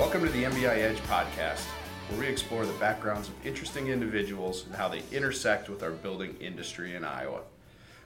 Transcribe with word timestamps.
Welcome 0.00 0.24
to 0.24 0.30
the 0.30 0.44
MBI 0.44 0.78
Edge 0.78 0.96
podcast, 1.00 1.66
where 2.08 2.20
we 2.20 2.26
explore 2.26 2.64
the 2.64 2.72
backgrounds 2.78 3.28
of 3.28 3.34
interesting 3.46 3.88
individuals 3.88 4.64
and 4.64 4.74
how 4.74 4.88
they 4.88 5.02
intersect 5.12 5.68
with 5.68 5.82
our 5.82 5.90
building 5.90 6.34
industry 6.40 6.96
in 6.96 7.04
Iowa. 7.04 7.42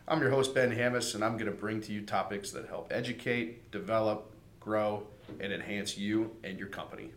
I'm 0.09 0.20
your 0.20 0.30
host, 0.30 0.56
Ben 0.56 0.72
Hammis, 0.72 1.14
and 1.14 1.24
I'm 1.24 1.34
going 1.34 1.46
to 1.46 1.56
bring 1.56 1.80
to 1.83 1.92
you 1.92 2.02
topics 2.02 2.50
that 2.50 2.66
help 2.66 2.88
educate, 2.91 3.70
develop, 3.70 4.33
grow, 4.59 5.05
and 5.38 5.52
enhance 5.52 5.96
you 5.96 6.33
and 6.42 6.59
your 6.59 6.66
company. 6.66 7.12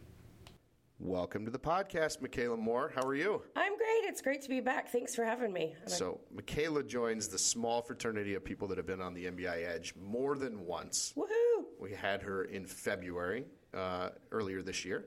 Welcome 1.00 1.46
to 1.46 1.52
the 1.52 1.60
podcast, 1.60 2.22
Michaela 2.22 2.58
Moore. 2.58 2.92
How 2.96 3.04
are 3.04 3.14
you? 3.14 3.44
I'm 3.56 3.78
great. 3.78 4.04
It's 4.06 4.20
great 4.20 4.42
to 4.42 4.50
be 4.50 4.62
back. 4.62 4.90
Thanks 4.90 5.14
for 5.14 5.24
having 5.24 5.54
me. 5.54 5.76
So, 5.86 6.20
Michaela 6.34 6.82
joins 6.82 7.28
the 7.28 7.38
small 7.38 7.84
fraternity 7.84 8.34
of 8.34 8.44
people 8.44 8.68
that 8.70 8.78
have 8.78 8.88
been 8.88 9.00
on 9.00 9.14
the 9.14 9.26
MBI 9.26 9.68
Edge 9.68 9.94
more 9.96 10.36
than 10.36 10.66
once. 10.66 11.14
Woohoo! 11.16 11.66
We 11.80 11.92
had 11.92 12.24
her 12.24 12.46
in 12.46 12.66
February 12.66 13.46
uh, 13.76 14.10
earlier 14.32 14.64
this 14.64 14.86
year. 14.86 15.06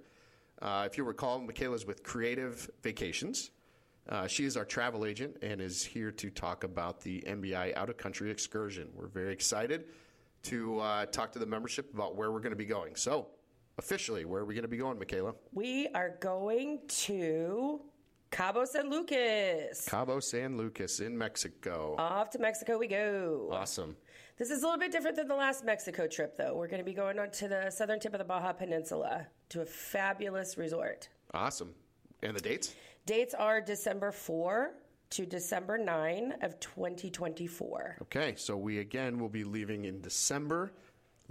Uh, 0.63 0.85
if 0.87 0.97
you 0.97 1.03
recall, 1.03 1.41
Michaela's 1.41 1.85
with 1.85 2.05
Creative 2.05 2.71
Vacations. 2.85 3.51
Uh, 4.09 4.29
she 4.29 4.45
is 4.45 4.57
our 4.57 4.65
travel 4.65 5.05
agent 5.05 5.39
and 5.43 5.61
is 5.61 5.83
here 5.85 6.13
to 6.13 6.31
talk 6.31 6.63
about 6.63 7.01
the 7.01 7.21
MBI 7.27 7.77
out 7.77 7.91
of 7.91 7.97
country 7.97 8.31
excursion. 8.31 8.91
We're 8.95 9.09
very 9.09 9.33
excited 9.33 9.87
to 10.45 10.79
uh, 10.79 11.07
talk 11.07 11.33
to 11.33 11.41
the 11.41 11.47
membership 11.47 11.93
about 11.93 12.15
where 12.15 12.31
we're 12.31 12.41
going 12.41 12.53
to 12.53 12.57
be 12.57 12.65
going. 12.65 12.95
So, 12.95 13.27
officially, 13.81 14.27
where 14.27 14.43
are 14.43 14.45
we 14.45 14.55
going 14.55 14.63
to 14.63 14.69
be 14.69 14.77
going, 14.77 14.99
Michaela? 14.99 15.35
We 15.53 15.89
are 15.95 16.17
going 16.21 16.81
to 17.07 17.81
Cabo 18.31 18.67
San 18.67 18.91
Lucas. 18.91 19.87
Cabo 19.89 20.21
San 20.21 20.59
Lucas 20.59 21.01
in 21.01 21.17
Mexico. 21.17 21.97
Off 21.99 22.29
to 22.31 22.39
Mexico 22.39 22.77
we 22.79 22.87
go. 22.87 23.49
Awesome. 23.51 23.97
This 24.37 24.51
is 24.51 24.63
a 24.63 24.67
little 24.67 24.79
bit 24.79 24.93
different 24.93 25.17
than 25.17 25.29
the 25.29 25.35
last 25.35 25.65
Mexico 25.65 26.07
trip, 26.07 26.37
though. 26.37 26.55
We're 26.55 26.69
going 26.69 26.79
to 26.81 26.85
be 26.85 26.93
going 26.93 27.19
on 27.19 27.31
to 27.33 27.49
the 27.49 27.71
southern 27.71 27.99
tip 28.01 28.13
of 28.13 28.19
the 28.19 28.25
Baja 28.25 28.53
Peninsula 28.53 29.27
to 29.49 29.63
a 29.63 29.67
fabulous 29.67 30.59
resort. 30.59 31.09
Awesome. 31.33 31.75
And 32.23 32.37
the 32.37 32.41
dates? 32.41 32.75
Dates 33.07 33.33
are 33.33 33.63
December 33.63 34.13
4 34.13 34.73
to 35.11 35.27
December 35.27 35.79
9 35.79 36.35
of 36.43 36.61
2024. 36.61 37.97
Okay, 38.03 38.35
so 38.37 38.57
we 38.57 38.79
again 38.79 39.19
will 39.19 39.31
be 39.31 39.43
leaving 39.43 39.87
in 39.87 40.03
December, 40.03 40.71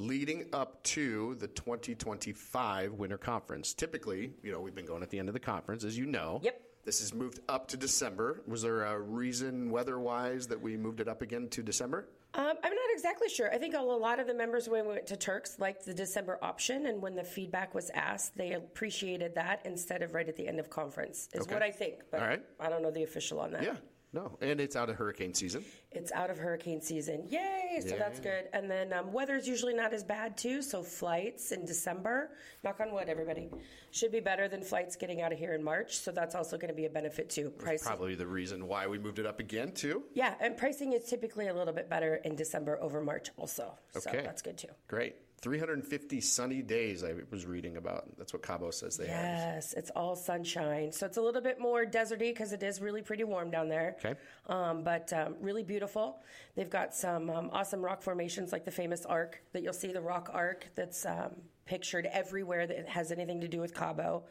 leading 0.03 0.45
up 0.53 0.81
to 0.83 1.36
the 1.36 1.47
2025 1.47 2.94
Winter 2.94 3.17
Conference. 3.17 3.73
Typically, 3.73 4.31
you 4.41 4.52
know, 4.52 4.61
we've 4.61 4.73
been 4.73 4.86
going 4.86 5.03
at 5.03 5.09
the 5.09 5.19
end 5.19 5.28
of 5.28 5.33
the 5.33 5.39
conference, 5.39 5.83
as 5.83 5.97
you 5.97 6.06
know. 6.06 6.39
Yep. 6.41 6.61
This 6.86 7.02
is 7.02 7.14
moved 7.14 7.41
up 7.50 7.67
to 7.67 7.78
December. 7.78 8.41
Was 8.47 8.61
there 8.61 8.83
a 8.86 8.97
reason, 9.00 9.69
weather-wise, 9.69 10.47
that 10.47 10.59
we 10.59 10.78
moved 10.78 11.02
it 11.02 11.09
up 11.09 11.22
again 11.22 11.50
to 11.50 11.61
December? 11.61 12.08
Um, 12.33 12.45
I'm 12.64 12.73
not 12.73 12.89
exactly 12.94 13.28
sure. 13.28 13.53
I 13.53 13.58
think 13.58 13.75
a 13.75 13.81
lot 13.81 14.19
of 14.19 14.28
the 14.28 14.33
members 14.33 14.69
when 14.69 14.86
we 14.86 14.94
went 14.94 15.08
to 15.08 15.17
Turks 15.17 15.59
liked 15.59 15.86
the 15.86 15.94
December 15.94 16.39
option, 16.41 16.86
and 16.86 17.02
when 17.02 17.16
the 17.16 17.23
feedback 17.23 17.75
was 17.75 17.91
asked, 17.94 18.38
they 18.38 18.53
appreciated 18.53 19.36
that 19.36 19.61
instead 19.66 20.02
of 20.02 20.13
right 20.13 20.28
at 20.30 20.38
the 20.38 20.47
end 20.47 20.59
of 20.59 20.69
conference. 20.69 21.28
Is 21.34 21.41
Okay. 21.41 21.53
what 21.53 21.61
I 21.63 21.72
think, 21.72 21.95
but 22.09 22.22
All 22.22 22.28
right. 22.28 22.41
I 22.59 22.69
don't 22.69 22.81
know 22.81 22.91
the 22.91 23.03
official 23.03 23.39
on 23.41 23.52
that. 23.52 23.63
Yeah. 23.63 23.75
No, 24.12 24.38
and 24.42 24.60
it's 24.60 24.76
out 24.76 24.90
of 24.90 24.96
hurricane 24.96 25.36
season. 25.36 25.64
It's 25.92 26.12
out 26.12 26.32
of 26.32 26.38
hurricane 26.40 26.82
season. 26.82 27.26
Yay! 27.30 27.80
So 27.88 27.96
that's 27.96 28.20
good. 28.20 28.46
And 28.53 28.70
then 28.70 28.92
um, 28.92 29.14
weather's 29.14 29.47
usually 29.47 29.74
not 29.75 29.94
as 29.94 30.03
bad 30.03 30.36
too. 30.36 30.64
So 30.64 30.81
flights 30.81 31.52
in 31.52 31.64
December, 31.66 32.31
knock 32.64 32.80
on 32.80 32.92
wood, 32.92 33.08
everybody, 33.08 33.52
should 33.92 34.12
be 34.12 34.19
better 34.19 34.48
than 34.48 34.64
flights 34.64 34.96
getting 34.96 35.22
out 35.22 35.31
of 35.31 35.38
here 35.38 35.53
in 35.53 35.64
March. 35.64 35.98
So 35.98 36.12
that's 36.12 36.34
also 36.34 36.58
going 36.58 36.69
to 36.69 36.75
be 36.75 36.86
a 36.86 36.90
benefit 36.90 37.30
too. 37.30 37.52
Pricing. 37.52 37.86
Probably 37.88 38.16
the 38.16 38.25
reason 38.25 38.68
why 38.68 38.88
we 38.88 38.98
moved 38.98 39.19
it 39.19 39.28
up 39.28 39.40
again, 39.40 39.72
too. 39.74 40.03
Yeah, 40.14 40.34
and 40.42 40.58
pricing 40.58 40.94
is 40.94 41.06
typically 41.06 41.48
a 41.48 41.53
little 41.53 41.74
bit 41.74 41.88
better 41.90 42.16
in 42.25 42.36
December 42.36 42.80
over 42.81 43.02
March 43.02 43.30
also. 43.38 43.78
So 43.94 44.09
Okay. 44.09 44.22
that's 44.24 44.42
good 44.42 44.58
too. 44.58 44.69
Great. 44.88 45.16
350 45.39 46.22
sunny 46.22 46.61
days 46.61 47.03
I 47.03 47.13
was 47.31 47.45
reading 47.45 47.77
about. 47.77 48.05
That's 48.17 48.33
what 48.33 48.44
Cabo 48.44 48.72
says 48.72 48.97
they 48.97 49.07
have. 49.07 49.23
Yes, 49.23 49.73
it's 49.73 49.89
all 49.91 50.16
sunshine. 50.16 50.91
So 50.91 51.05
it's 51.05 51.17
a 51.17 51.22
little 51.22 51.41
bit 51.41 51.59
more 51.59 51.85
deserty 51.85 52.31
because 52.31 52.53
it 52.53 52.61
is 52.61 52.81
really 52.81 53.01
pretty 53.01 53.23
warm 53.23 53.50
down 53.50 53.69
there. 53.69 53.95
Okay. 54.00 54.19
Um, 54.47 54.83
but 54.83 55.11
um, 55.13 55.35
really 55.39 55.63
beautiful. 55.63 56.22
They've 56.55 56.69
got 56.69 56.94
some 56.94 57.29
um, 57.29 57.50
awesome 57.53 57.81
rock 57.81 58.01
formations 58.01 58.51
like 58.51 58.66
the 58.66 58.72
famous 58.72 59.05
arc 59.05 59.41
that 59.53 59.63
you'll 59.63 59.73
see, 59.73 59.94
the 59.94 60.01
rock 60.01 60.29
arc 60.33 60.67
that's 60.75 61.05
um, 61.05 61.31
pictured 61.69 62.07
everywhere 62.12 62.66
that 62.66 62.90
has 62.90 63.12
anything 63.12 63.40
to 63.40 63.47
do 63.47 63.62
with 63.62 63.75
Cabo. 63.75 64.24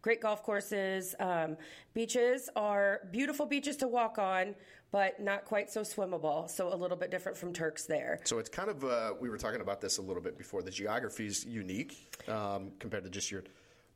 Great 0.00 0.22
golf 0.22 0.42
courses. 0.42 1.14
Um, 1.20 1.56
beaches 1.92 2.48
are 2.56 3.02
beautiful 3.12 3.44
beaches 3.44 3.76
to 3.78 3.88
walk 3.88 4.18
on, 4.18 4.54
but 4.90 5.20
not 5.20 5.44
quite 5.44 5.70
so 5.70 5.82
swimmable. 5.82 6.48
So 6.48 6.72
a 6.72 6.76
little 6.76 6.96
bit 6.96 7.10
different 7.10 7.36
from 7.36 7.52
Turks 7.52 7.84
there. 7.84 8.20
So 8.24 8.38
it's 8.38 8.48
kind 8.48 8.70
of, 8.70 8.82
uh, 8.84 9.12
we 9.20 9.28
were 9.28 9.36
talking 9.36 9.60
about 9.60 9.80
this 9.80 9.98
a 9.98 10.02
little 10.02 10.22
bit 10.22 10.38
before. 10.38 10.62
The 10.62 10.70
geography 10.70 11.26
is 11.26 11.44
unique 11.44 12.14
um, 12.28 12.72
compared 12.78 13.04
to 13.04 13.10
just 13.10 13.30
your 13.30 13.44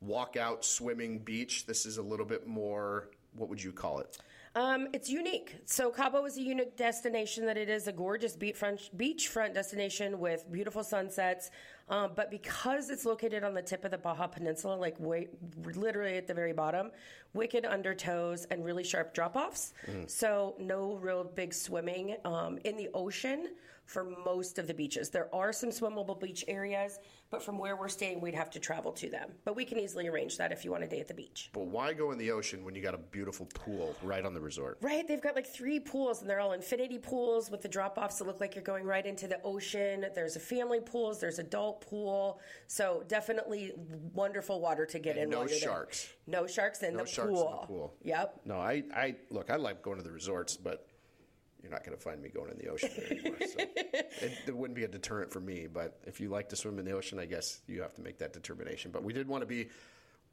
walkout 0.05 0.63
swimming 0.63 1.19
beach. 1.19 1.65
This 1.65 1.87
is 1.87 1.97
a 1.97 2.03
little 2.03 2.25
bit 2.25 2.45
more, 2.45 3.09
what 3.35 3.49
would 3.49 3.63
you 3.63 3.71
call 3.71 3.99
it? 3.99 4.19
Um, 4.53 4.89
it's 4.91 5.09
unique. 5.09 5.55
So 5.65 5.89
Cabo 5.91 6.25
is 6.25 6.37
a 6.37 6.41
unique 6.41 6.75
destination 6.75 7.45
that 7.45 7.57
it 7.57 7.69
is 7.69 7.87
a 7.87 7.93
gorgeous 7.93 8.35
beachfront 8.35 8.93
beachfront 8.97 9.53
destination 9.53 10.19
with 10.19 10.51
beautiful 10.51 10.83
sunsets. 10.83 11.51
Um, 11.89 12.11
but 12.15 12.31
because 12.31 12.89
it's 12.89 13.05
located 13.05 13.43
on 13.43 13.53
the 13.53 13.61
tip 13.61 13.83
of 13.83 13.91
the 13.91 13.97
Baja 13.97 14.27
Peninsula, 14.27 14.75
like 14.75 14.99
way, 14.99 15.27
literally 15.63 16.17
at 16.17 16.27
the 16.27 16.33
very 16.33 16.53
bottom, 16.53 16.91
wicked 17.33 17.63
undertows 17.65 18.45
and 18.49 18.63
really 18.63 18.83
sharp 18.83 19.13
drop 19.13 19.35
offs. 19.35 19.73
So 20.07 20.55
no 20.59 20.95
real 20.95 21.23
big 21.23 21.53
swimming 21.53 22.15
um, 22.25 22.59
in 22.63 22.77
the 22.77 22.89
ocean 22.93 23.49
for 23.85 24.05
most 24.25 24.57
of 24.57 24.67
the 24.67 24.73
beaches. 24.73 25.09
There 25.09 25.27
are 25.35 25.51
some 25.51 25.69
swimmable 25.69 26.17
beach 26.17 26.45
areas, 26.47 26.97
but 27.29 27.43
from 27.43 27.57
where 27.57 27.75
we're 27.75 27.89
staying, 27.89 28.21
we'd 28.21 28.35
have 28.35 28.49
to 28.51 28.59
travel 28.59 28.93
to 28.93 29.09
them. 29.09 29.31
But 29.43 29.57
we 29.57 29.65
can 29.65 29.77
easily 29.79 30.07
arrange 30.07 30.37
that 30.37 30.53
if 30.53 30.63
you 30.63 30.71
want 30.71 30.83
a 30.83 30.87
day 30.87 31.01
at 31.01 31.09
the 31.09 31.13
beach. 31.13 31.49
But 31.51 31.65
why 31.65 31.91
go 31.91 32.11
in 32.11 32.17
the 32.17 32.31
ocean 32.31 32.63
when 32.63 32.73
you 32.73 32.81
got 32.81 32.93
a 32.93 32.99
beautiful 32.99 33.47
pool 33.47 33.93
right 34.01 34.23
on 34.25 34.33
the 34.33 34.39
resort? 34.39 34.77
Right, 34.81 35.05
they've 35.05 35.21
got 35.21 35.35
like 35.35 35.47
three 35.47 35.79
pools, 35.79 36.21
and 36.21 36.29
they're 36.29 36.39
all 36.39 36.53
infinity 36.53 36.99
pools 36.99 37.51
with 37.51 37.61
the 37.63 37.67
drop 37.67 37.97
offs 37.97 38.19
that 38.19 38.27
look 38.27 38.39
like 38.39 38.55
you're 38.55 38.63
going 38.63 38.85
right 38.85 39.05
into 39.05 39.27
the 39.27 39.41
ocean. 39.43 40.05
There's 40.15 40.37
a 40.37 40.39
family 40.39 40.79
pools, 40.79 41.19
there's 41.19 41.39
adult 41.39 41.80
pool, 41.81 42.39
so 42.67 43.03
definitely 43.07 43.73
wonderful 44.13 44.59
water 44.61 44.85
to 44.85 44.99
get 44.99 45.17
in. 45.17 45.29
no 45.29 45.39
you're 45.39 45.49
there. 45.49 45.57
sharks. 45.59 46.09
No 46.27 46.47
sharks 46.47 46.81
in 46.83 46.93
No 46.95 47.03
the 47.03 47.09
sharks 47.09 47.29
in 47.29 47.35
pool. 47.35 47.57
the 47.61 47.67
pool. 47.67 47.93
Yep. 48.03 48.41
No, 48.45 48.55
I, 48.55 48.83
I 48.95 49.15
look, 49.29 49.49
I 49.49 49.55
like 49.57 49.81
going 49.81 49.97
to 49.97 50.03
the 50.03 50.11
resorts, 50.11 50.55
but 50.57 50.87
you're 51.61 51.71
not 51.71 51.83
going 51.83 51.95
to 51.95 52.03
find 52.03 52.21
me 52.21 52.29
going 52.29 52.49
in 52.51 52.57
the 52.57 52.67
ocean 52.69 52.89
there 52.97 53.11
anymore. 53.11 53.35
So 53.39 53.55
it, 53.59 54.33
it 54.47 54.55
wouldn't 54.57 54.75
be 54.75 54.83
a 54.83 54.87
deterrent 54.87 55.31
for 55.31 55.39
me. 55.39 55.67
But 55.71 55.99
if 56.07 56.19
you 56.19 56.29
like 56.29 56.49
to 56.49 56.55
swim 56.55 56.79
in 56.79 56.85
the 56.85 56.91
ocean, 56.91 57.19
I 57.19 57.25
guess 57.25 57.61
you 57.67 57.81
have 57.83 57.93
to 57.95 58.01
make 58.01 58.17
that 58.19 58.33
determination. 58.33 58.89
But 58.91 59.03
we 59.03 59.13
did 59.13 59.27
want 59.27 59.41
to 59.43 59.47
be 59.47 59.69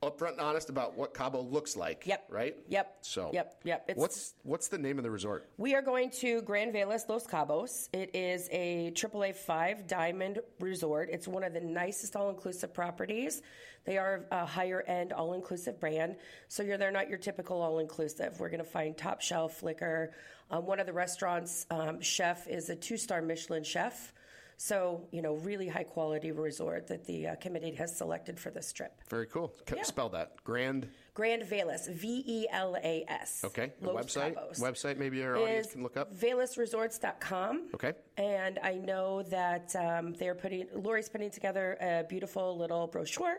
upfront 0.02 0.32
and 0.32 0.40
honest 0.40 0.70
about 0.70 0.96
what 0.96 1.12
Cabo 1.12 1.40
looks 1.42 1.76
like. 1.76 2.04
Yep. 2.06 2.26
Right. 2.30 2.56
Yep. 2.68 2.98
So. 3.00 3.30
Yep. 3.32 3.60
Yep. 3.64 3.84
It's- 3.90 3.96
what's 4.00 4.34
what's 4.42 4.68
the 4.68 4.78
name 4.78 4.98
of 4.98 5.04
the 5.04 5.10
resort? 5.10 5.48
We 5.56 5.74
are 5.74 5.82
going 5.82 6.10
to 6.20 6.40
Grand 6.42 6.72
Velas 6.74 7.08
Los 7.08 7.26
Cabos. 7.26 7.88
It 7.92 8.14
is 8.14 8.48
a 8.52 8.92
AAA 8.94 9.34
five 9.34 9.86
diamond 9.86 10.38
resort. 10.60 11.08
It's 11.10 11.26
one 11.26 11.42
of 11.42 11.52
the 11.52 11.60
nicest 11.60 12.14
all 12.14 12.30
inclusive 12.30 12.72
properties. 12.72 13.42
They 13.84 13.98
are 13.98 14.26
a 14.30 14.44
higher 14.46 14.82
end 14.82 15.12
all 15.12 15.32
inclusive 15.32 15.80
brand. 15.80 16.16
So 16.48 16.62
you're 16.62 16.78
they're 16.78 16.92
not 16.92 17.08
your 17.08 17.18
typical 17.18 17.60
all 17.60 17.78
inclusive. 17.78 18.38
We're 18.38 18.50
going 18.50 18.58
to 18.64 18.70
find 18.70 18.96
top 18.96 19.20
shelf 19.20 19.62
liquor. 19.62 20.12
Um, 20.50 20.64
one 20.64 20.78
of 20.80 20.86
the 20.86 20.92
restaurants 20.92 21.66
um, 21.70 22.00
chef 22.00 22.46
is 22.46 22.70
a 22.70 22.76
two 22.76 22.96
star 22.96 23.20
Michelin 23.20 23.64
chef. 23.64 24.12
So 24.60 25.06
you 25.12 25.22
know, 25.22 25.34
really 25.36 25.68
high 25.68 25.84
quality 25.84 26.32
resort 26.32 26.88
that 26.88 27.06
the 27.06 27.28
uh, 27.28 27.34
committee 27.36 27.70
has 27.76 27.96
selected 27.96 28.38
for 28.40 28.50
this 28.50 28.72
trip. 28.72 28.92
Very 29.08 29.26
cool. 29.26 29.52
C- 29.68 29.76
Yeah. 29.76 29.82
Spell 29.84 30.08
that. 30.10 30.42
Grand. 30.44 30.88
Grand 31.14 31.42
Velas, 31.44 31.88
V 31.88 32.24
E 32.26 32.46
L 32.50 32.76
A 32.82 33.04
S. 33.08 33.42
Okay. 33.44 33.72
Website. 33.82 34.34
Cabos. 34.34 34.60
Website. 34.60 34.98
Maybe 34.98 35.22
our 35.22 35.36
audience 35.36 35.72
can 35.72 35.82
look 35.84 35.96
up. 35.96 36.12
VelasResorts.com. 36.16 37.68
Okay. 37.74 37.92
And 38.16 38.58
I 38.62 38.74
know 38.74 39.22
that 39.24 39.74
um, 39.76 40.12
they're 40.14 40.34
putting, 40.34 40.66
Lori's 40.74 41.08
putting 41.08 41.30
together 41.30 41.76
a 41.80 42.04
beautiful 42.08 42.56
little 42.58 42.86
brochure 42.88 43.38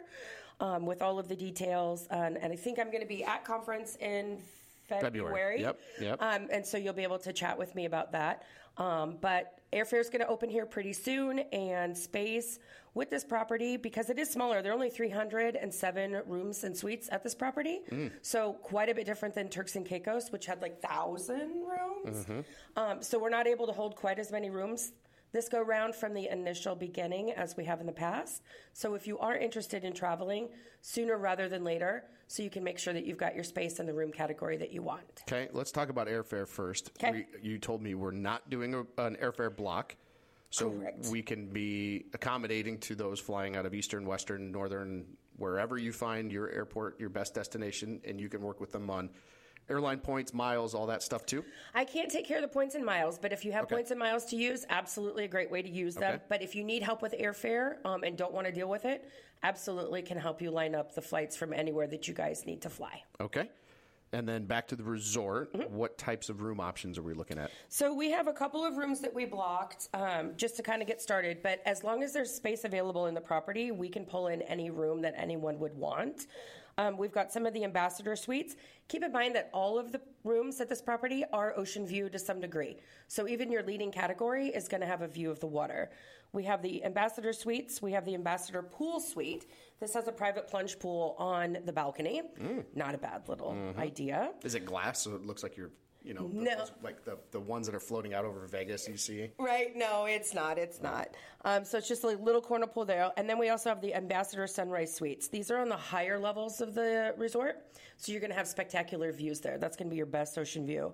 um, 0.60 0.86
with 0.86 1.01
all 1.01 1.19
of 1.19 1.27
the 1.27 1.36
details. 1.36 2.07
And, 2.12 2.38
and 2.38 2.51
I 2.51 2.56
think 2.56 2.80
I'm 2.80 2.88
going 2.92 3.01
to 3.01 3.07
be 3.07 3.24
at 3.24 3.44
conference 3.45 3.95
in 3.98 4.39
February. 4.88 5.01
February. 5.01 5.62
Yep, 5.62 5.80
yep. 6.01 6.21
Um, 6.21 6.48
and 6.51 6.66
so 6.66 6.77
you'll 6.77 6.94
be 6.94 7.04
able 7.04 7.19
to 7.19 7.31
chat 7.33 7.57
with 7.57 7.75
me 7.75 7.86
about 7.86 8.12
that. 8.13 8.44
Um, 8.77 9.18
but 9.21 9.59
airfare 9.74 10.00
is 10.00 10.10
going 10.10 10.21
to 10.21 10.27
open 10.27 10.50
here 10.50 10.66
pretty 10.66 10.94
soon, 10.94 11.39
and 11.51 11.98
space 11.98 12.60
with 12.95 13.10
this 13.10 13.24
property 13.24 13.77
because 13.77 14.10
it 14.10 14.18
is 14.18 14.30
smaller. 14.30 14.62
There 14.62 14.71
are 14.71 14.75
only 14.75 14.89
307 14.89 16.21
rooms 16.25 16.63
and 16.63 16.75
suites 16.75 17.07
at 17.12 17.24
this 17.24 17.36
property, 17.36 17.81
Mm. 17.92 18.12
so 18.21 18.54
quite 18.54 18.89
a 18.89 18.95
bit 18.95 19.06
different 19.06 19.36
than 19.36 19.48
Turks 19.48 19.75
and 19.75 19.86
Caicos, 19.86 20.31
which 20.31 20.45
had 20.48 20.62
like 20.62 20.81
thousand 20.81 21.51
rooms. 21.68 22.25
Mm-hmm. 22.25 22.39
Um, 22.77 23.01
so 23.04 23.19
we're 23.19 23.30
not 23.30 23.48
able 23.48 23.68
to 23.68 23.74
hold 23.74 23.95
quite 23.95 24.18
as 24.19 24.31
many 24.31 24.50
rooms 24.50 24.92
this 25.31 25.50
go 25.50 25.62
round 25.62 25.96
from 25.96 26.14
the 26.14 26.28
initial 26.30 26.76
beginning 26.76 27.31
as 27.31 27.56
we 27.56 27.66
have 27.66 27.80
in 27.80 27.86
the 27.86 27.92
past. 27.92 28.42
So 28.74 28.96
if 28.96 29.08
you 29.08 29.20
are 29.20 29.36
interested 29.36 29.84
in 29.84 29.94
traveling 29.94 30.50
sooner 30.81 31.18
rather 31.18 31.48
than 31.50 31.64
later, 31.64 32.06
so 32.28 32.44
you 32.44 32.50
can 32.50 32.64
make 32.64 32.78
sure 32.78 32.94
that 32.94 33.06
you've 33.06 33.18
got 33.18 33.36
your 33.36 33.44
space 33.44 33.80
in 33.80 33.86
the 33.86 33.94
room 33.94 34.12
category 34.12 34.58
that 34.58 34.72
you 34.72 34.81
want. 34.81 35.24
Okay, 35.28 35.50
let's 35.52 35.72
talk 35.72 35.90
about 35.90 36.08
airfare 36.08 36.48
first. 36.48 36.92
'Kay. 36.98 37.12
We, 37.12 37.50
you 37.50 37.58
told 37.58 37.81
me 37.81 37.96
we're 37.96 38.12
not 38.12 38.50
doing 38.50 38.74
a, 38.76 38.80
an 39.02 39.16
airfare 39.16 39.56
block, 39.56 39.96
so 40.52 40.72
Correct. 40.72 41.08
we 41.08 41.22
can 41.22 41.48
be 41.48 42.06
accommodating 42.14 42.78
to 42.80 42.96
those 42.96 43.20
flying 43.20 43.56
out 43.56 43.66
of 43.66 43.74
eastern, 43.74 44.06
western, 44.06 44.52
northern 44.52 45.06
wherever 45.38 45.78
you 45.78 45.94
find 45.94 46.31
your 46.31 46.50
airport, 46.50 47.00
your 47.00 47.10
best 47.10 47.34
destination, 47.34 48.02
and 48.04 48.20
you 48.20 48.30
can 48.30 48.42
work 48.42 48.60
with 48.60 48.72
them 48.72 48.90
on 48.90 49.10
airline 49.69 50.00
points, 50.00 50.33
miles, 50.33 50.74
all 50.74 50.88
that 50.88 51.04
stuff 51.04 51.25
too. 51.25 51.44
I 51.74 51.86
can't 51.86 52.10
take 52.12 52.25
care 52.25 52.38
of 52.38 52.42
the 52.42 52.48
points 52.48 52.75
and 52.75 52.86
miles, 52.86 53.18
but 53.18 53.31
if 53.31 53.45
you 53.45 53.51
have 53.51 53.66
Okay. 53.66 53.75
points 53.75 53.92
and 53.92 54.00
miles 54.00 54.25
to 54.25 54.36
use, 54.36 54.66
absolutely 54.69 55.25
a 55.25 55.27
great 55.27 55.50
way 55.51 55.62
to 55.62 55.69
use 55.69 55.95
them. 55.95 56.16
Okay. 56.16 56.24
But 56.30 56.42
if 56.42 56.56
you 56.56 56.63
need 56.63 56.83
help 56.83 57.01
with 57.01 57.13
airfare 57.13 57.83
um, 57.86 58.04
and 58.04 58.18
don't 58.18 58.33
want 58.33 58.48
to 58.48 58.54
deal 58.54 58.69
with 58.69 58.86
it, 58.86 59.10
absolutely 59.44 60.01
can 60.01 60.18
help 60.18 60.42
you 60.42 60.51
line 60.51 60.75
up 60.75 60.94
the 60.95 61.01
flights 61.01 61.38
from 61.38 61.54
anywhere 61.54 61.88
that 61.88 62.07
you 62.07 62.13
guys 62.13 62.45
need 62.45 62.62
to 62.62 62.69
fly. 62.69 63.04
Okay. 63.21 63.50
And 64.12 64.27
then 64.27 64.45
back 64.45 64.68
to 64.69 64.75
the 64.75 64.83
resort, 64.83 65.54
what 65.69 66.00
types 66.00 66.30
of 66.30 66.42
room 66.42 66.60
options 66.60 66.98
are 66.98 67.04
we 67.04 67.13
looking 67.13 67.38
at? 67.38 67.51
So 67.68 67.94
we 67.94 68.10
have 68.10 68.27
a 68.27 68.33
couple 68.33 68.66
of 68.66 68.75
rooms 68.75 69.01
that 69.01 69.13
we 69.13 69.25
blocked 69.25 69.88
um, 69.94 70.31
just 70.36 70.56
to 70.57 70.63
kind 70.63 70.81
of 70.81 70.88
get 70.88 71.00
started. 71.00 71.44
But 71.44 71.62
as 71.68 71.83
long 71.83 72.01
as 72.01 72.12
there's 72.12 72.31
space 72.33 72.63
available 72.63 73.06
in 73.06 73.13
the 73.13 73.21
property, 73.21 73.69
we 73.69 73.88
can 73.88 74.06
pull 74.06 74.30
in 74.30 74.42
any 74.42 74.71
room 74.71 75.00
that 75.04 75.13
anyone 75.16 75.60
would 75.60 75.75
want. 75.77 76.25
Um, 76.80 76.98
we've 76.98 77.12
got 77.12 77.30
some 77.30 77.46
of 77.46 77.54
the 77.54 77.66
ambassador 77.66 78.16
suites. 78.16 78.56
Keep 78.88 79.04
in 79.04 79.12
mind 79.12 79.36
that 79.36 79.50
all 79.54 79.78
of 79.78 79.92
the 79.92 80.00
rooms 80.24 80.62
at 80.62 80.70
this 80.70 80.81
property 80.81 81.26
are 81.34 81.54
ocean 81.58 81.86
view 81.86 82.08
to 82.10 82.18
some 82.18 82.40
degree. 82.40 82.78
So 83.10 83.28
even 83.28 83.52
your 83.52 83.64
leading 83.64 83.92
category 83.92 84.48
is 84.48 84.70
going 84.70 84.80
to 84.80 84.88
have 84.88 85.02
a 85.02 85.08
view 85.08 85.30
of 85.30 85.42
the 85.42 85.48
water. 85.48 85.92
We 86.31 86.46
have 86.46 86.62
the 86.62 86.86
ambassador 86.86 87.34
suites. 87.34 87.81
We 87.81 87.92
have 87.92 88.06
the 88.06 88.14
ambassador 88.16 88.62
pool 88.62 89.02
suite. 89.02 89.48
This 89.81 89.94
has 89.94 90.08
a 90.08 90.12
private 90.14 90.48
plunge 90.48 90.80
pool 90.80 91.16
on 91.20 91.58
the 91.66 91.74
balcony. 91.74 92.22
Not 92.76 92.96
a 92.96 92.98
bad 92.98 93.28
little 93.28 93.58
idea. 93.78 94.31
Is 94.46 94.56
it 94.56 94.66
glass 94.66 95.02
so 95.02 95.16
it 95.16 95.26
looks 95.26 95.44
like 95.44 95.58
you're, 95.58 95.72
you 96.10 96.16
know, 96.16 96.28
the- 96.28 96.42
No. 96.42 96.58
those- 96.58 96.72
like 96.82 97.06
the, 97.06 97.20
the 97.30 97.40
ones 97.40 97.68
that 97.68 97.76
are 97.76 97.80
floating 97.80 98.16
out 98.16 98.26
over 98.26 98.46
Vegas 98.48 98.88
you 98.90 98.98
see? 98.98 99.30
Right? 99.38 99.76
No, 99.76 100.06
it's 100.06 100.34
not. 100.34 100.58
It's 100.58 100.82
not. 100.82 101.10
Um, 101.46 101.64
so 101.64 101.78
it's 101.78 101.88
just 101.88 102.04
a 102.04 102.08
little 102.08 102.42
corner 102.42 102.66
pool 102.66 102.84
there, 102.84 103.12
and 103.16 103.30
then 103.30 103.38
we 103.38 103.50
also 103.50 103.70
have 103.70 103.80
the 103.80 103.94
Ambassador 103.94 104.48
Sunrise 104.48 104.94
Suites. 104.94 105.28
These 105.28 105.52
are 105.52 105.60
on 105.60 105.70
the 105.70 105.78
higher 105.78 106.18
levels 106.20 106.62
of 106.62 106.74
the 106.74 107.14
resort, 107.16 107.64
so 107.98 108.12
you're 108.12 108.22
going 108.22 108.32
to 108.32 108.36
have 108.38 108.48
spectacular 108.48 109.12
views 109.12 109.40
there. 109.40 109.60
That's 109.60 109.78
going 109.78 109.88
to 109.88 109.92
be 109.92 109.98
your 109.98 110.08
best 110.08 110.36
ocean 110.40 110.66
view. 110.66 110.94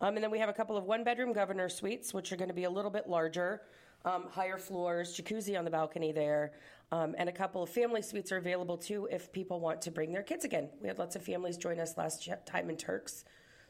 Um, 0.00 0.16
and 0.16 0.22
then 0.24 0.32
we 0.32 0.40
have 0.40 0.48
a 0.48 0.52
couple 0.52 0.76
of 0.76 0.84
one-bedroom 0.84 1.32
governor 1.32 1.68
suites, 1.68 2.12
which 2.12 2.32
are 2.32 2.36
going 2.36 2.48
to 2.48 2.54
be 2.54 2.64
a 2.64 2.70
little 2.70 2.90
bit 2.90 3.08
larger, 3.08 3.62
um, 4.04 4.24
higher 4.28 4.58
floors, 4.58 5.16
jacuzzi 5.16 5.56
on 5.56 5.64
the 5.64 5.70
balcony 5.70 6.10
there, 6.10 6.52
um, 6.90 7.14
and 7.18 7.28
a 7.28 7.32
couple 7.32 7.62
of 7.62 7.70
family 7.70 8.02
suites 8.02 8.32
are 8.32 8.36
available 8.36 8.76
too 8.76 9.08
if 9.12 9.32
people 9.32 9.60
want 9.60 9.80
to 9.82 9.90
bring 9.92 10.12
their 10.12 10.22
kids 10.24 10.44
again. 10.44 10.68
We 10.82 10.88
had 10.88 10.98
lots 10.98 11.14
of 11.14 11.22
families 11.22 11.56
join 11.56 11.78
us 11.78 11.96
last 11.96 12.28
time 12.44 12.68
in 12.68 12.76
Turks, 12.76 13.24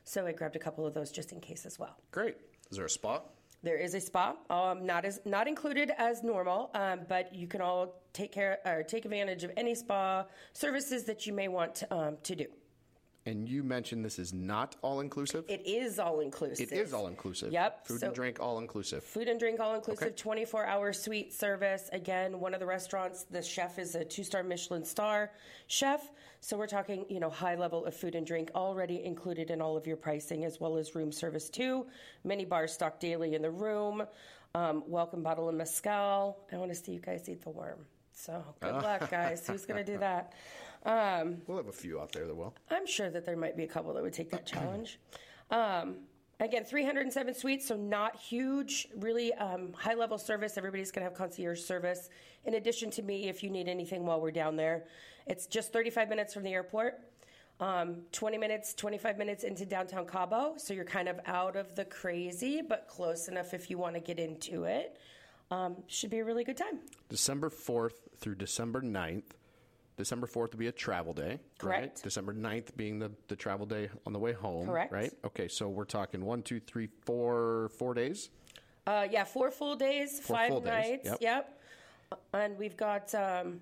so 0.06 0.26
I 0.26 0.32
grabbed 0.32 0.56
a 0.56 0.58
couple 0.58 0.86
of 0.86 0.94
those 0.94 1.10
just 1.10 1.32
in 1.32 1.40
case 1.40 1.66
as 1.66 1.78
well. 1.78 1.96
Great. 2.12 2.36
Is 2.70 2.76
there 2.76 2.86
a 2.86 2.90
spa? 2.90 3.20
There 3.62 3.76
is 3.76 3.94
a 3.94 4.00
spa, 4.00 4.36
um, 4.48 4.86
not 4.86 5.04
as 5.04 5.20
not 5.24 5.48
included 5.48 5.90
as 5.98 6.22
normal, 6.22 6.70
um, 6.74 7.00
but 7.08 7.34
you 7.34 7.48
can 7.48 7.60
all 7.60 8.00
take 8.12 8.30
care 8.30 8.60
or 8.64 8.82
take 8.82 9.04
advantage 9.04 9.42
of 9.44 9.50
any 9.56 9.74
spa 9.74 10.24
services 10.52 11.04
that 11.04 11.26
you 11.26 11.32
may 11.32 11.48
want 11.48 11.74
to, 11.76 11.94
um, 11.94 12.16
to 12.22 12.36
do. 12.36 12.46
And 13.26 13.48
you 13.48 13.64
mentioned 13.64 14.04
this 14.04 14.20
is 14.20 14.32
not 14.32 14.76
all 14.82 15.00
inclusive? 15.00 15.44
It 15.48 15.66
is 15.66 15.98
all 15.98 16.20
inclusive. 16.20 16.70
It 16.70 16.76
is 16.76 16.94
all 16.94 17.08
inclusive. 17.08 17.52
Yep, 17.52 17.88
Food 17.88 18.00
so- 18.00 18.06
and 18.06 18.14
drink 18.14 18.38
all 18.38 18.58
inclusive. 18.58 19.02
Food 19.02 19.26
and 19.26 19.38
drink 19.40 19.58
all 19.58 19.74
inclusive, 19.74 20.06
Okay. 20.08 20.14
24 20.16 20.64
hour 20.64 20.92
suite 20.92 21.32
service. 21.32 21.90
Again, 21.92 22.38
one 22.38 22.54
of 22.54 22.60
the 22.60 22.66
restaurants, 22.66 23.24
the 23.24 23.42
chef 23.42 23.80
is 23.80 23.96
a 23.96 24.04
two 24.04 24.22
star 24.22 24.44
Michelin 24.44 24.84
star 24.84 25.32
chef. 25.66 26.08
So 26.40 26.56
we're 26.56 26.68
talking, 26.68 27.04
you 27.08 27.18
know, 27.18 27.28
high 27.28 27.56
level 27.56 27.84
of 27.84 27.94
food 27.96 28.14
and 28.14 28.24
drink 28.24 28.52
already 28.54 29.02
included 29.04 29.50
in 29.50 29.60
all 29.60 29.76
of 29.76 29.88
your 29.88 29.96
pricing, 29.96 30.44
as 30.44 30.60
well 30.60 30.76
as 30.76 30.94
room 30.94 31.10
service 31.10 31.50
too. 31.50 31.84
Many 32.22 32.44
bars 32.44 32.72
stocked 32.72 33.00
daily 33.00 33.34
in 33.34 33.42
the 33.42 33.50
room. 33.50 34.06
Um, 34.54 34.84
welcome 34.86 35.24
bottle 35.24 35.48
of 35.48 35.54
mezcal. 35.56 36.38
I 36.52 36.56
want 36.58 36.70
to 36.70 36.76
see 36.76 36.92
you 36.92 37.00
guys 37.00 37.28
eat 37.28 37.42
the 37.42 37.50
worm. 37.50 37.86
So 38.16 38.42
good 38.60 38.72
luck, 38.72 39.10
guys. 39.10 39.46
Who's 39.46 39.66
going 39.66 39.84
to 39.84 39.92
do 39.92 39.98
that? 39.98 40.32
Um, 40.84 41.42
We'll 41.46 41.58
have 41.58 41.68
a 41.68 41.72
few 41.72 42.00
out 42.00 42.12
there 42.12 42.26
that 42.26 42.34
will. 42.34 42.54
I'm 42.70 42.86
sure 42.86 43.10
that 43.10 43.26
there 43.26 43.36
might 43.36 43.56
be 43.56 43.64
a 43.64 43.68
couple 43.68 43.92
that 43.92 44.02
would 44.02 44.14
take 44.14 44.30
that 44.30 44.46
challenge. 44.46 44.98
Um, 45.50 45.98
again, 46.40 46.64
307 46.64 47.34
suites, 47.34 47.68
so 47.68 47.76
not 47.76 48.16
huge, 48.16 48.88
really 48.96 49.34
um, 49.34 49.74
high 49.74 49.94
level 49.94 50.16
service. 50.16 50.56
Everybody's 50.56 50.90
going 50.90 51.04
to 51.04 51.10
have 51.10 51.16
concierge 51.16 51.60
service. 51.60 52.08
In 52.46 52.54
addition 52.54 52.90
to 52.92 53.02
me, 53.02 53.28
if 53.28 53.42
you 53.42 53.50
need 53.50 53.68
anything 53.68 54.06
while 54.06 54.20
we're 54.20 54.30
down 54.30 54.56
there, 54.56 54.84
it's 55.26 55.46
just 55.46 55.72
35 55.72 56.08
minutes 56.08 56.32
from 56.32 56.42
the 56.42 56.54
airport. 56.54 56.94
Um, 57.60 58.02
20 58.12 58.38
minutes, 58.38 58.72
25 58.74 59.18
minutes 59.18 59.44
into 59.44 59.66
downtown 59.66 60.06
Cabo, 60.06 60.54
so 60.56 60.72
you're 60.72 60.84
kind 60.84 61.08
of 61.08 61.20
out 61.26 61.56
of 61.56 61.74
the 61.74 61.84
crazy, 61.84 62.62
but 62.66 62.88
close 62.88 63.28
enough 63.28 63.52
if 63.54 63.70
you 63.70 63.76
want 63.78 63.94
to 63.94 64.00
get 64.00 64.18
into 64.18 64.64
it. 64.64 64.98
Um, 65.50 65.76
should 65.86 66.10
be 66.10 66.18
a 66.18 66.24
really 66.24 66.44
good 66.44 66.56
time. 66.56 66.80
December 67.08 67.50
4th 67.50 67.92
through 68.18 68.34
December 68.36 68.82
9th. 68.82 69.22
December 69.96 70.26
4th 70.26 70.52
will 70.52 70.58
be 70.58 70.66
a 70.66 70.72
travel 70.72 71.12
day. 71.14 71.28
Right? 71.30 71.40
Correct. 71.58 72.02
December 72.02 72.34
9th 72.34 72.76
being 72.76 72.98
the, 72.98 73.12
the 73.28 73.36
travel 73.36 73.64
day 73.64 73.88
on 74.06 74.12
the 74.12 74.18
way 74.18 74.32
home. 74.32 74.66
Correct. 74.66 74.92
Right? 74.92 75.12
Okay, 75.24 75.48
so 75.48 75.68
we're 75.68 75.84
talking 75.84 76.24
one, 76.24 76.42
two, 76.42 76.60
three, 76.60 76.88
four, 77.04 77.70
four 77.78 77.94
days. 77.94 78.28
Uh, 78.86 79.06
yeah, 79.10 79.24
four 79.24 79.50
full 79.50 79.74
days, 79.76 80.20
Four 80.20 80.36
five 80.36 80.48
full 80.48 80.60
days, 80.60 81.04
nights. 81.04 81.04
yep. 81.04 81.18
Yep. 81.20 81.60
And 82.34 82.58
we've 82.58 82.76
got 82.76 83.14
um, 83.14 83.60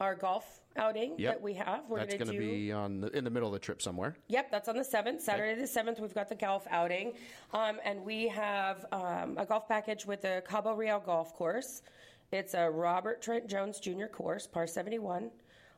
our 0.00 0.14
golf 0.14 0.60
outing 0.76 1.14
Yep. 1.18 1.34
that 1.34 1.42
we 1.42 1.54
have. 1.54 1.80
We're 1.88 1.98
That's 1.98 2.14
going 2.14 2.26
to 2.28 2.32
do. 2.32 2.38
be 2.38 2.72
on 2.72 3.00
the, 3.00 3.08
in 3.08 3.24
the 3.24 3.30
middle 3.30 3.48
of 3.48 3.52
the 3.52 3.58
trip 3.58 3.82
somewhere. 3.82 4.16
Yep, 4.28 4.50
that's 4.50 4.68
on 4.68 4.76
the 4.76 4.84
7th. 4.84 5.20
Saturday 5.20 5.60
the 5.60 5.66
7th, 5.66 6.00
we've 6.00 6.14
got 6.14 6.28
the 6.28 6.36
golf 6.36 6.66
outing. 6.70 7.14
Um, 7.52 7.78
and 7.84 8.04
we 8.04 8.28
have 8.28 8.86
um, 8.92 9.36
a 9.38 9.44
golf 9.46 9.68
package 9.68 10.06
with 10.06 10.22
the 10.22 10.42
Cabo 10.48 10.74
Real 10.74 11.00
Golf 11.00 11.34
Course. 11.34 11.82
It's 12.30 12.54
a 12.54 12.70
Robert 12.70 13.22
Trent 13.22 13.48
Jones 13.48 13.80
Jr. 13.80 14.06
course, 14.06 14.46
par 14.46 14.66
71. 14.66 15.30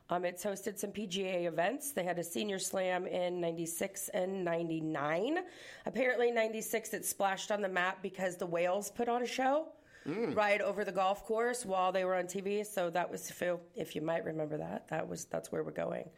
Um, 0.09 0.25
it's 0.25 0.43
hosted 0.43 0.77
some 0.77 0.91
PGA 0.91 1.45
events. 1.47 1.93
They 1.93 2.03
had 2.03 2.19
a 2.19 2.23
senior 2.23 2.59
slam 2.59 3.07
in 3.07 3.39
96 3.39 4.09
and 4.09 4.43
99. 4.43 5.37
Apparently, 5.85 6.31
96 6.31 6.93
it 6.93 7.05
splashed 7.05 7.49
on 7.49 7.61
the 7.61 7.69
map 7.69 7.99
because 8.03 8.35
the 8.35 8.45
whales 8.45 8.91
put 8.91 9.07
on 9.07 9.23
a 9.23 9.25
show 9.25 9.67
Mm. 10.07 10.35
right 10.35 10.61
over 10.61 10.83
the 10.83 10.91
golf 10.91 11.25
course 11.25 11.63
while 11.63 11.91
they 11.91 12.05
were 12.05 12.15
on 12.15 12.23
TV. 12.23 12.65
So 12.65 12.89
that 12.89 13.11
was, 13.11 13.29
if 13.29 13.39
you, 13.39 13.59
if 13.75 13.95
you 13.95 14.01
might 14.01 14.25
remember 14.25 14.57
that, 14.57 14.87
that 14.87 15.07
was 15.07 15.25
that's 15.25 15.51
where 15.51 15.63
we're 15.63 15.71
going. 15.71 16.09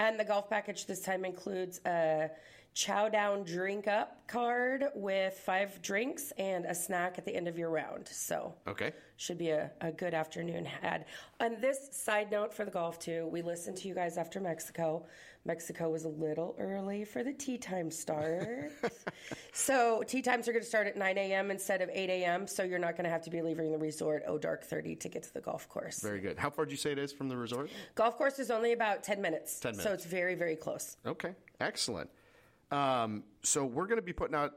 And 0.00 0.18
the 0.18 0.24
golf 0.24 0.50
package 0.50 0.86
this 0.86 1.00
time 1.00 1.24
includes 1.24 1.80
a 1.86 2.30
chow 2.72 3.08
down 3.08 3.42
drink 3.44 3.88
up 3.88 4.26
card 4.28 4.84
with 4.94 5.34
five 5.34 5.80
drinks 5.82 6.32
and 6.38 6.64
a 6.64 6.74
snack 6.74 7.16
at 7.18 7.24
the 7.24 7.34
end 7.34 7.48
of 7.48 7.58
your 7.58 7.68
round. 7.70 8.06
So 8.08 8.54
Okay. 8.68 8.92
should 9.16 9.38
be 9.38 9.50
a, 9.50 9.70
a 9.80 9.90
good 9.90 10.14
afternoon 10.14 10.64
had. 10.64 11.06
On 11.40 11.60
this 11.60 11.88
side 11.92 12.30
note 12.30 12.54
for 12.54 12.64
the 12.64 12.70
golf 12.70 12.98
too, 12.98 13.26
we 13.32 13.42
listened 13.42 13.76
to 13.78 13.88
you 13.88 13.94
guys 13.94 14.16
after 14.16 14.40
Mexico. 14.40 15.04
Mexico 15.46 15.88
was 15.90 16.04
a 16.04 16.08
little 16.08 16.54
early 16.58 17.04
for 17.04 17.24
the 17.24 17.32
tee 17.32 17.56
time 17.58 17.90
start. 17.90 18.70
so 19.52 20.02
tee 20.06 20.22
times 20.22 20.46
are 20.48 20.52
going 20.52 20.62
to 20.62 20.68
start 20.68 20.86
at 20.86 20.96
9 20.96 21.18
a.m. 21.18 21.50
instead 21.50 21.80
of 21.80 21.88
8 21.90 22.08
a.m. 22.10 22.46
So 22.46 22.62
you're 22.62 22.78
not 22.78 22.92
going 22.92 23.04
to 23.04 23.10
have 23.10 23.22
to 23.22 23.30
be 23.30 23.42
leaving 23.42 23.72
the 23.72 23.78
resort 23.78 24.22
oh 24.26 24.38
dark 24.38 24.62
30 24.64 24.96
to 24.96 25.08
get 25.08 25.22
to 25.24 25.34
the 25.34 25.40
golf 25.40 25.68
course. 25.68 26.00
Very 26.00 26.20
good. 26.20 26.38
How 26.38 26.50
far 26.50 26.66
did 26.66 26.72
you 26.72 26.76
say 26.78 26.92
it 26.92 26.98
is 26.98 27.12
from 27.12 27.28
the 27.28 27.36
resort? 27.36 27.70
golf 27.94 28.16
course 28.16 28.38
is 28.38 28.50
only 28.50 28.72
about 28.72 29.02
10 29.02 29.20
minutes. 29.20 29.58
10 29.60 29.72
minutes. 29.72 29.84
So 29.84 29.92
it's 29.92 30.04
very, 30.04 30.34
very 30.34 30.56
close. 30.56 30.96
Okay, 31.06 31.34
excellent. 31.60 32.10
Um, 32.70 33.24
so 33.42 33.64
we're 33.64 33.86
going 33.86 33.98
to 33.98 34.02
be 34.02 34.12
putting 34.12 34.34
out 34.34 34.52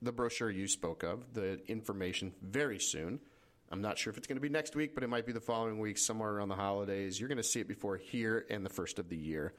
the 0.00 0.12
brochure 0.12 0.50
you 0.50 0.66
spoke 0.66 1.02
of, 1.02 1.32
the 1.34 1.60
information 1.70 2.32
very 2.42 2.78
soon. 2.78 3.20
I'm 3.70 3.80
not 3.80 3.98
sure 3.98 4.10
if 4.10 4.18
it's 4.18 4.26
going 4.26 4.36
to 4.36 4.42
be 4.42 4.48
next 4.48 4.76
week, 4.76 4.94
but 4.94 5.02
it 5.02 5.08
might 5.08 5.26
be 5.26 5.32
the 5.32 5.40
following 5.40 5.78
week, 5.78 5.96
somewhere 5.96 6.30
around 6.30 6.48
the 6.48 6.56
holidays. 6.56 7.18
You're 7.18 7.28
going 7.28 7.38
to 7.38 7.42
see 7.42 7.60
it 7.60 7.68
before 7.68 7.96
here 7.96 8.44
and 8.50 8.66
the 8.66 8.70
first 8.70 8.98
of 8.98 9.08
the 9.08 9.16
year. 9.16 9.54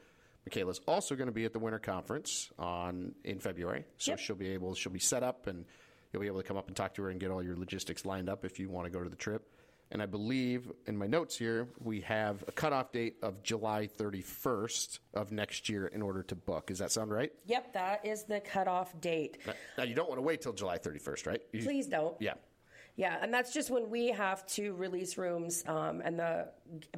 Michaela's 0.46 0.80
also 0.86 1.16
going 1.16 1.26
to 1.26 1.32
be 1.32 1.44
at 1.46 1.52
the 1.52 1.58
winter 1.58 1.78
conference 1.78 2.50
on 2.58 3.14
in 3.24 3.40
February, 3.40 3.86
so 3.96 4.12
Yep. 4.12 4.18
she'll 4.20 4.36
be 4.36 4.48
able 4.50 4.74
she'll 4.74 4.92
be 4.92 4.98
set 4.98 5.22
up 5.22 5.46
and 5.46 5.64
you'll 6.12 6.20
be 6.20 6.26
able 6.26 6.42
to 6.42 6.46
come 6.46 6.58
up 6.58 6.68
and 6.68 6.76
talk 6.76 6.94
to 6.94 7.02
her 7.02 7.08
and 7.10 7.18
get 7.18 7.30
all 7.30 7.42
your 7.42 7.56
logistics 7.56 8.04
lined 8.04 8.28
up 8.28 8.44
if 8.44 8.58
you 8.60 8.68
want 8.68 8.84
to 8.86 8.90
go 8.90 9.02
to 9.02 9.08
the 9.08 9.16
trip. 9.16 9.50
And 9.90 10.02
I 10.02 10.06
believe 10.06 10.72
in 10.86 10.96
my 10.96 11.06
notes 11.06 11.36
here 11.36 11.68
we 11.78 12.00
have 12.00 12.42
a 12.48 12.52
cutoff 12.52 12.90
date 12.90 13.16
of 13.22 13.42
July 13.42 13.88
31st 13.98 14.98
of 15.14 15.30
next 15.30 15.68
year 15.68 15.86
in 15.86 16.02
order 16.02 16.22
to 16.24 16.34
book. 16.34 16.66
Does 16.66 16.78
that 16.78 16.90
sound 16.90 17.10
right? 17.12 17.32
Yep, 17.46 17.72
that 17.74 18.04
is 18.04 18.24
the 18.24 18.40
cutoff 18.40 18.98
date. 19.00 19.38
Now- 19.46 19.52
Now 19.78 19.84
you 19.84 19.94
don't 19.94 20.08
want 20.08 20.18
to 20.18 20.22
wait 20.22 20.40
till 20.40 20.52
July 20.52 20.78
31st, 20.78 21.26
right? 21.26 21.42
You- 21.52 21.62
Please 21.62 21.86
don't. 21.86 22.20
Yeah. 22.20 22.34
Yeah, 22.96 23.18
and 23.20 23.34
that's 23.34 23.52
just 23.52 23.70
when 23.70 23.90
we 23.90 24.08
have 24.12 24.46
to 24.46 24.72
release 24.74 25.18
rooms 25.18 25.64
um, 25.66 26.00
and 26.04 26.16
the 26.16 26.48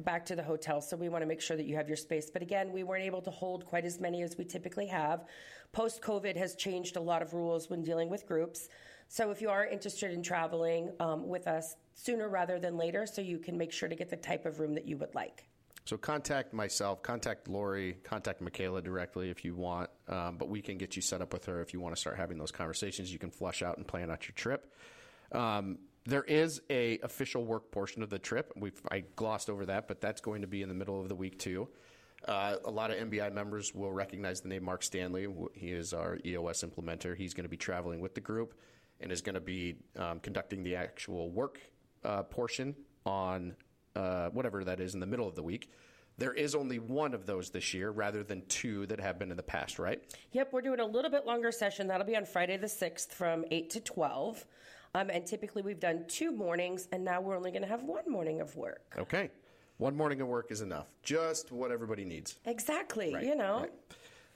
back 0.01 0.25
to 0.27 0.35
the 0.35 0.43
hotel. 0.43 0.79
So 0.79 0.95
we 0.95 1.09
want 1.09 1.23
to 1.23 1.25
make 1.27 1.41
sure 1.41 1.57
that 1.57 1.65
you 1.65 1.75
have 1.75 1.87
your 1.89 1.97
space. 1.97 2.29
But 2.29 2.43
again, 2.43 2.71
we 2.71 2.83
weren't 2.83 3.03
able 3.03 3.21
to 3.23 3.31
hold 3.31 3.65
quite 3.65 3.83
as 3.83 3.99
many 3.99 4.21
as 4.21 4.37
we 4.37 4.45
typically 4.45 4.85
have. 4.87 5.25
Post 5.71 6.03
COVID 6.03 6.37
has 6.37 6.53
changed 6.55 6.97
a 6.97 7.01
lot 7.01 7.23
of 7.23 7.33
rules 7.33 7.67
when 7.69 7.81
dealing 7.81 8.09
with 8.09 8.27
groups. 8.27 8.69
So 9.09 9.31
if 9.31 9.41
you 9.41 9.49
are 9.49 9.65
interested 9.65 10.11
in 10.11 10.21
traveling 10.21 10.91
um, 10.99 11.27
with 11.27 11.47
us 11.47 11.75
sooner 11.93 12.27
rather 12.29 12.59
than 12.59 12.77
later, 12.77 13.05
so 13.05 13.21
you 13.21 13.39
can 13.39 13.57
make 13.57 13.71
sure 13.71 13.89
to 13.89 13.95
get 13.95 14.09
the 14.09 14.17
type 14.17 14.45
of 14.45 14.59
room 14.59 14.75
that 14.75 14.87
you 14.87 14.97
would 14.97 15.15
like. 15.15 15.47
So 15.85 15.95
contact 15.95 16.53
myself, 16.53 17.01
contact 17.01 17.47
Lori, 17.47 17.97
contact 18.03 18.41
Michaela 18.41 18.81
directly 18.81 19.29
if 19.29 19.45
you 19.45 19.55
want. 19.55 19.89
Um, 20.09 20.35
but 20.37 20.49
we 20.49 20.61
can 20.61 20.77
get 20.77 20.97
you 20.97 21.01
set 21.01 21.21
up 21.21 21.31
with 21.31 21.45
her 21.45 21.61
if 21.61 21.73
you 21.73 21.79
want 21.79 21.95
to 21.95 21.99
start 21.99 22.17
having 22.17 22.37
those 22.37 22.51
conversations. 22.51 23.11
You 23.11 23.19
can 23.19 23.31
flush 23.31 23.63
out 23.63 23.77
and 23.77 23.87
plan 23.87 24.11
out 24.11 24.27
your 24.27 24.33
trip. 24.35 24.73
Um, 25.31 25.79
There 26.05 26.23
is 26.23 26.61
a 26.69 26.99
official 26.99 27.45
work 27.45 27.71
portion 27.71 28.03
of 28.03 28.09
the 28.09 28.19
trip. 28.19 28.51
we 28.57 28.71
I 28.91 29.05
glossed 29.15 29.49
over 29.49 29.65
that, 29.67 29.87
but 29.87 30.01
that's 30.01 30.19
going 30.19 30.41
to 30.41 30.47
be 30.47 30.61
in 30.61 30.67
the 30.67 30.75
middle 30.75 30.99
of 30.99 31.07
the 31.07 31.15
week 31.15 31.39
too. 31.39 31.69
Uh, 32.27 32.55
a 32.65 32.71
lot 32.71 32.91
of 32.91 32.97
MBI 32.97 33.31
members 33.33 33.73
will 33.73 33.91
recognize 33.91 34.41
the 34.41 34.49
name 34.49 34.65
Mark 34.65 34.83
Stanley. 34.83 35.27
He 35.53 35.71
is 35.71 35.93
our 35.93 36.17
EOS 36.25 36.63
implementer. 36.63 37.15
He's 37.15 37.33
going 37.33 37.43
to 37.43 37.49
be 37.49 37.57
traveling 37.57 38.01
with 38.01 38.15
the 38.15 38.21
group 38.21 38.55
and 39.01 39.11
is 39.11 39.21
going 39.21 39.35
to 39.35 39.41
be 39.41 39.75
um, 39.97 40.19
conducting 40.19 40.63
the 40.63 40.75
actual 40.75 41.29
work 41.29 41.59
uh, 42.03 42.23
portion 42.23 42.75
on 43.05 43.55
uh, 43.95 44.29
whatever 44.29 44.63
that 44.63 44.79
is 44.79 44.93
in 44.93 44.99
the 44.99 45.05
middle 45.05 45.27
of 45.27 45.35
the 45.35 45.43
week. 45.43 45.69
There 46.19 46.33
is 46.33 46.55
only 46.55 46.79
one 46.79 47.13
of 47.13 47.27
those 47.27 47.51
this 47.51 47.73
year 47.75 47.91
rather 47.91 48.23
than 48.23 48.43
two 48.47 48.87
that 48.87 48.99
have 48.99 49.19
been 49.19 49.29
in 49.29 49.37
the 49.37 49.43
past, 49.43 49.77
right? 49.77 50.01
Yep, 50.31 50.51
we're 50.51 50.61
doing 50.61 50.79
a 50.79 50.85
little 50.85 51.11
bit 51.11 51.27
longer 51.27 51.51
session. 51.51 51.87
That'll 51.87 52.07
be 52.07 52.15
on 52.15 52.25
Friday 52.25 52.57
the 52.57 52.67
6th 52.67 53.09
from 53.09 53.45
8 53.51 53.69
to 53.71 53.79
12. 53.79 54.45
Um, 54.95 55.11
and 55.11 55.27
typically 55.27 55.61
we've 55.61 55.79
done 55.79 56.05
two 56.07 56.31
mornings, 56.31 56.87
and 56.91 57.05
now 57.05 57.21
we're 57.21 57.35
only 57.35 57.51
going 57.51 57.61
to 57.61 57.67
have 57.67 57.83
one 57.83 58.09
morning 58.09 58.41
of 58.41 58.55
work. 58.55 58.95
Okay. 58.97 59.29
One 59.77 59.95
morning 59.95 60.21
of 60.21 60.27
work 60.27 60.51
is 60.51 60.61
enough. 60.61 60.87
Just 61.03 61.51
what 61.51 61.71
everybody 61.71 62.03
needs. 62.03 62.39
Exactly, 62.45 63.13
right, 63.13 63.23
you 63.23 63.35
know. 63.35 63.59
Right. 63.61 63.73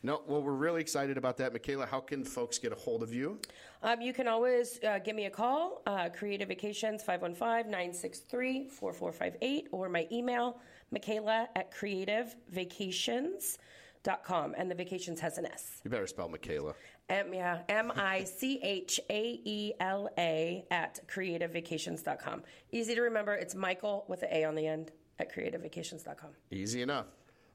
No, 0.04 0.22
well, 0.28 0.42
we're 0.42 0.54
really 0.54 0.82
excited 0.82 1.16
about 1.18 1.38
that. 1.38 1.54
Michaela, 1.54 1.86
how 1.86 2.00
can 2.00 2.24
folks 2.24 2.58
get 2.58 2.72
a 2.72 2.76
hold 2.76 3.04
of 3.04 3.14
you? 3.14 3.40
Um, 3.84 4.02
you 4.02 4.14
can 4.14 4.28
always 4.28 4.80
uh, 4.84 4.98
give 5.00 5.16
me 5.16 5.26
a 5.26 5.30
call, 5.30 5.84
uh, 5.86 6.10
Creative 6.10 6.48
Vacations, 6.48 7.04
515 7.04 7.70
963 7.70 8.68
4458, 8.68 9.68
or 9.72 9.90
my 9.90 10.08
email, 10.12 10.60
Michaela 10.92 11.48
at 11.56 11.72
creativevacations.com. 11.72 14.56
And 14.58 14.72
the 14.72 14.76
vacations 14.76 15.20
has 15.20 15.38
an 15.38 15.46
S. 15.46 15.82
You 15.84 15.92
better 15.92 16.08
spell 16.08 16.30
Michaela. 16.30 16.74
M, 17.10 17.34
yeah, 17.34 17.60
M 17.70 17.92
I 17.96 18.24
C 18.24 18.60
H 18.64 19.00
A 19.10 19.40
E 19.44 19.74
L 19.80 20.10
A 20.18 20.66
at 20.72 21.00
creativevacations.com. 21.08 22.42
Easy 22.72 22.96
to 22.96 23.02
remember. 23.02 23.36
It's 23.36 23.54
Michael 23.54 24.06
with 24.08 24.24
an 24.24 24.30
A 24.32 24.46
on 24.46 24.56
the 24.56 24.66
end 24.66 24.92
at 25.20 25.32
creativevacations.com. 25.34 26.32
Easy 26.52 26.82
enough. 26.82 27.06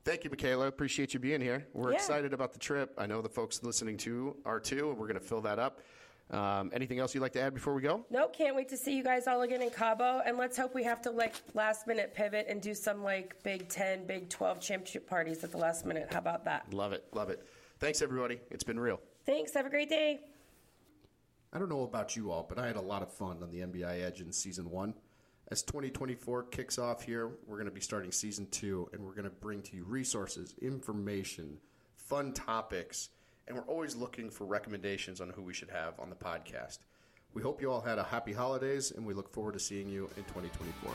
Thank 0.07 0.23
you, 0.23 0.31
Michaela. 0.31 0.69
Appreciate 0.69 1.15
you 1.15 1.19
being 1.19 1.41
here. 1.41 1.67
We're 1.73 1.91
yeah. 1.91 1.97
excited 1.97 2.33
about 2.33 2.53
the 2.53 2.61
trip. 2.61 2.95
I 2.97 3.07
know 3.07 3.21
the 3.21 3.29
folks 3.29 3.65
listening 3.65 3.97
to 3.99 4.37
are 4.45 4.61
too, 4.61 4.91
and 4.91 4.97
we're 4.97 5.09
going 5.09 5.19
to 5.19 5.27
fill 5.27 5.41
that 5.41 5.59
up. 5.59 5.81
Um, 6.31 6.71
anything 6.73 7.01
else 7.01 7.13
you'd 7.13 7.23
like 7.23 7.33
to 7.33 7.41
add 7.41 7.55
before 7.55 7.75
we 7.75 7.83
go? 7.83 8.07
No, 8.09 8.29
can't 8.29 8.55
wait 8.55 8.69
to 8.69 8.77
see 8.77 8.97
you 8.97 9.03
guys 9.03 9.27
all 9.27 9.43
again 9.43 9.63
in 9.63 9.71
Cabo. 9.71 10.23
And 10.25 10.39
let's 10.39 10.57
hope 10.57 10.77
we 10.77 10.85
have 10.85 11.03
to 11.03 11.11
like 11.11 11.35
last 11.55 11.89
minute 11.89 12.15
pivot 12.15 12.47
and 12.49 12.63
do 12.63 12.73
some 12.73 13.03
like 13.03 13.43
Big 13.43 13.69
10, 13.69 14.07
Big 14.07 14.29
12 14.29 14.61
championship 14.61 15.09
parties 15.09 15.43
at 15.43 15.51
the 15.51 15.59
last 15.59 15.85
minute. 15.85 16.07
How 16.13 16.21
about 16.21 16.45
that? 16.45 16.73
Love 16.73 16.93
it. 16.93 17.05
Love 17.13 17.29
it. 17.29 17.45
Thanks, 17.81 18.01
everybody. 18.01 18.39
It's 18.53 18.63
been 18.63 18.79
real. 18.79 19.01
Thanks. 19.25 19.55
Have 19.55 19.67
a 19.67 19.71
great 19.71 19.89
day. 19.89 20.21
I 21.53 21.59
don't 21.59 21.69
know 21.69 21.83
about 21.83 22.15
you 22.15 22.31
all, 22.31 22.47
but 22.49 22.61
I 22.61 22.69
had 22.69 22.77
a 22.77 22.81
lot 22.81 23.03
of 23.03 23.13
fun 23.13 23.39
on 23.43 23.51
the 23.51 23.59
MBI 23.59 24.05
Edge 24.05 24.21
in 24.21 24.31
season 24.31 24.71
one. 24.71 24.95
As 25.49 25.63
2024 25.63 26.45
kicks 26.45 26.77
off 26.77 27.05
here, 27.05 27.31
we're 27.47 27.57
going 27.57 27.69
to 27.69 27.75
be 27.75 27.81
starting 27.81 28.11
season 28.11 28.49
two, 28.51 28.89
and 28.93 29.01
we're 29.01 29.13
going 29.13 29.25
to 29.25 29.31
bring 29.31 29.63
to 29.63 29.77
you 29.77 29.85
resources, 29.85 30.57
information, 30.61 31.59
fun 31.95 32.33
topics, 32.33 33.11
and 33.47 33.57
we're 33.57 33.67
always 33.67 33.95
looking 33.95 34.29
for 34.29 34.45
recommendations 34.45 35.21
on 35.21 35.31
who 35.31 35.43
we 35.43 35.55
should 35.55 35.71
have 35.71 36.01
on 36.01 36.11
the 36.11 36.17
podcast. 36.17 36.79
We 37.33 37.43
hope 37.43 37.63
you 37.63 37.71
all 37.71 37.81
had 37.81 37.99
a 37.99 38.03
happy 38.03 38.33
holidays, 38.33 38.91
and 38.91 39.07
we 39.07 39.15
look 39.15 39.33
forward 39.33 39.53
to 39.53 39.61
seeing 39.61 39.89
you 39.89 40.11
in 40.17 40.25
2024. 40.25 40.93